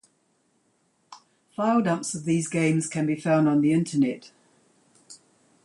[1.55, 4.31] File dumps of these games can be found on the Internet.